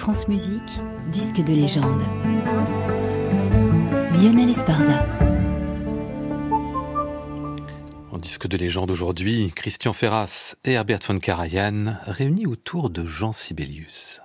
[0.00, 0.80] France Musique,
[1.12, 2.02] disque de légende.
[4.14, 5.04] Lionel Esparza.
[8.10, 13.34] En disque de légende aujourd'hui, Christian Ferras et Herbert von Karajan réunis autour de Jean
[13.34, 14.22] Sibelius.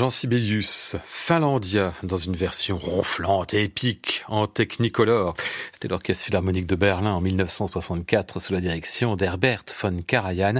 [0.00, 5.34] Jean Sibelius, Finlandia, dans une version ronflante et épique en technicolor.
[5.74, 10.56] C'était l'Orchestre Philharmonique de Berlin en 1964 sous la direction d'Herbert von Karajan.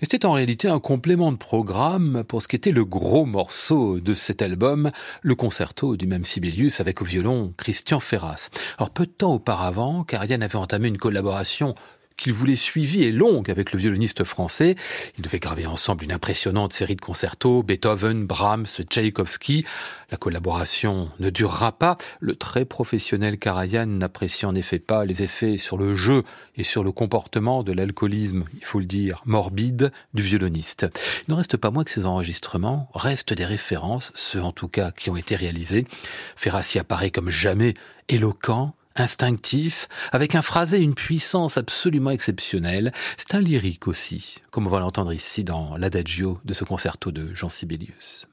[0.00, 4.00] Et c'était en réalité un complément de programme pour ce qui était le gros morceau
[4.00, 4.90] de cet album,
[5.20, 8.48] le concerto du même Sibelius avec au violon Christian Ferras.
[8.78, 11.74] Alors peu de temps auparavant, Karajan avait entamé une collaboration
[12.18, 14.76] qu'il voulait suivie et longue avec le violoniste français.
[15.16, 19.64] Ils devaient graver ensemble une impressionnante série de concertos, Beethoven, Brahms, Tchaïkovski.
[20.10, 21.96] La collaboration ne durera pas.
[22.20, 26.24] Le très professionnel Karajan n'apprécie en effet pas les effets sur le jeu
[26.56, 30.86] et sur le comportement de l'alcoolisme, il faut le dire, morbide du violoniste.
[31.26, 34.90] Il ne reste pas moins que ces enregistrements restent des références, ceux en tout cas
[34.90, 35.86] qui ont été réalisés.
[36.36, 37.74] Ferrassi apparaît comme jamais
[38.08, 42.92] éloquent, instinctif, avec un phrasé une puissance absolument exceptionnelle.
[43.16, 47.34] C'est un lyrique aussi, comme on va l'entendre ici dans l'adagio de ce concerto de
[47.34, 48.26] Jean Sibelius.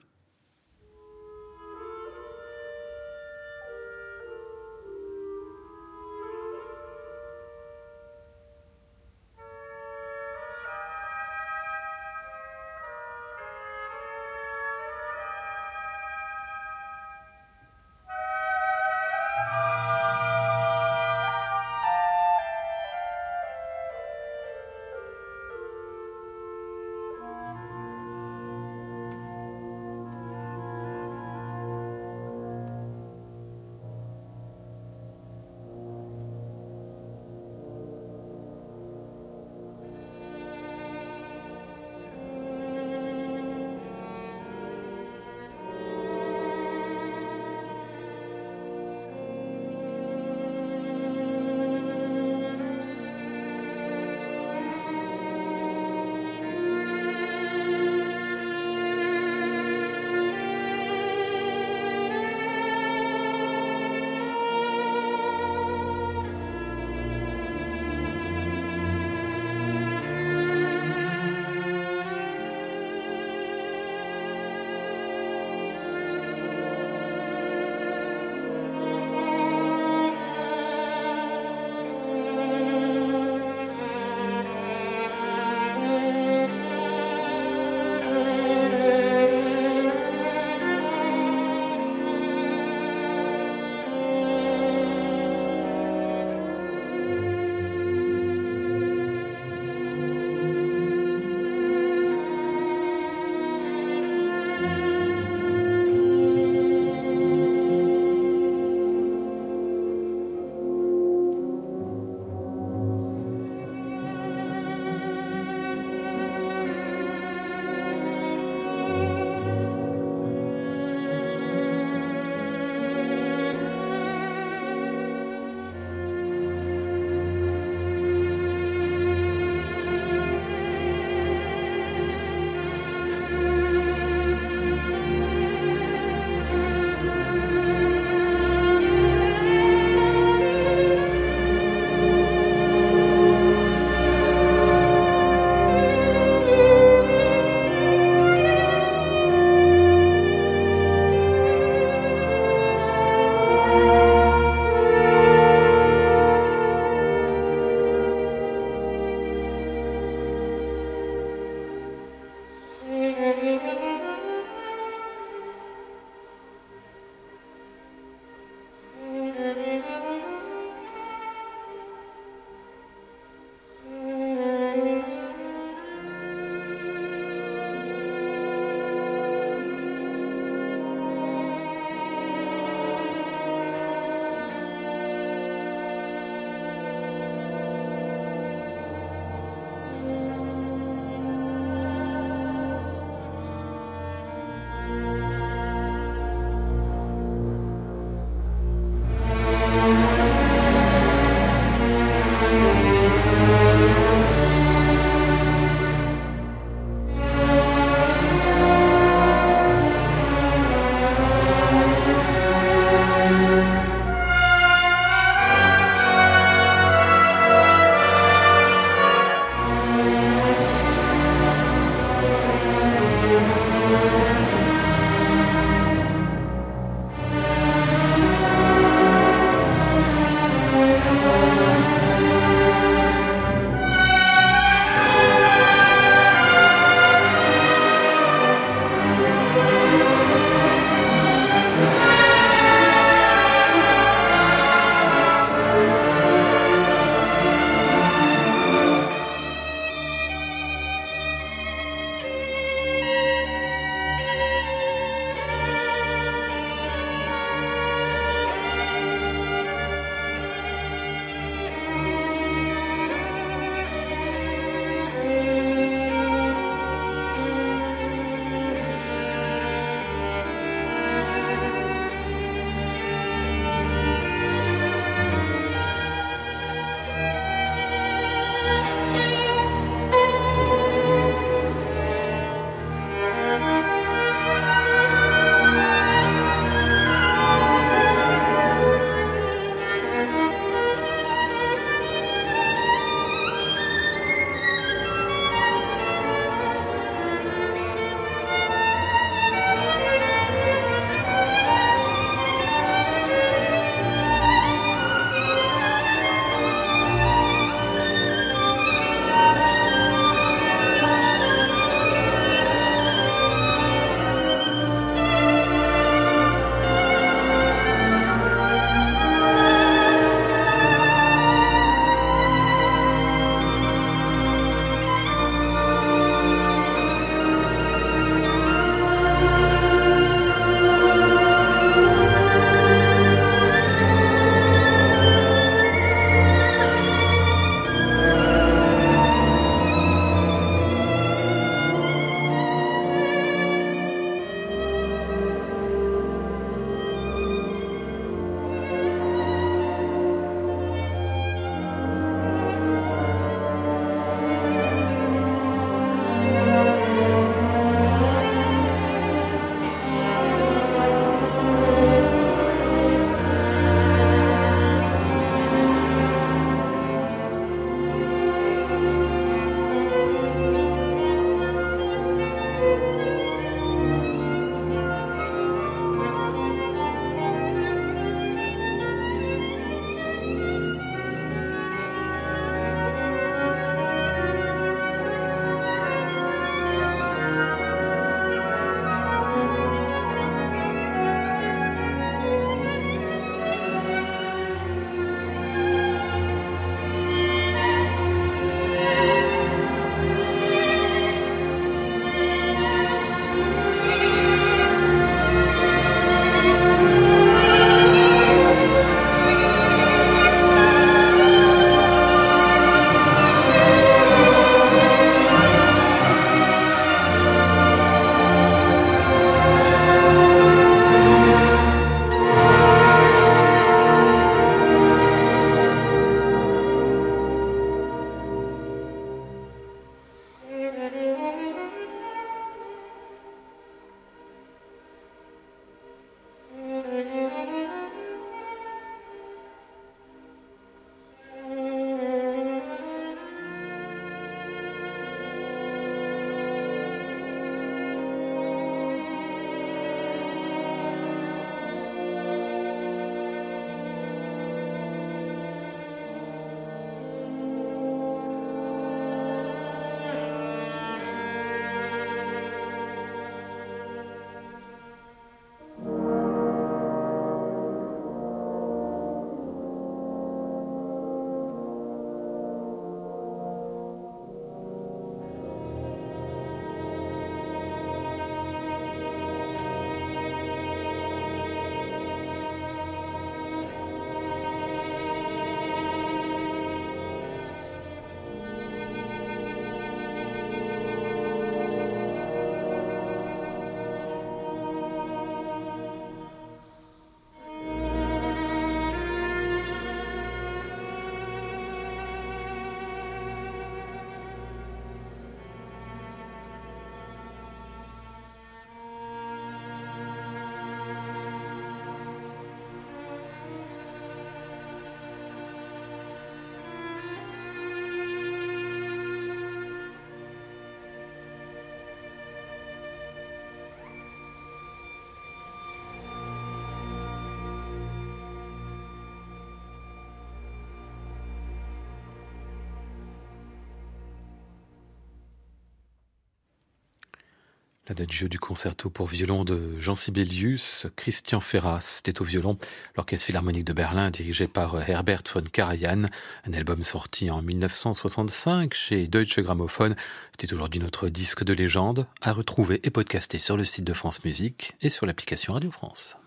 [538.07, 542.77] L'adagio du concerto pour violon de Jean Sibelius, Christian Ferras était au violon,
[543.15, 546.25] l'Orchestre Philharmonique de Berlin dirigé par Herbert von Karajan,
[546.67, 550.15] un album sorti en 1965 chez Deutsche Grammophon.
[550.51, 554.43] C'était aujourd'hui notre disque de légende à retrouver et podcaster sur le site de France
[554.45, 556.37] Musique et sur l'application Radio France.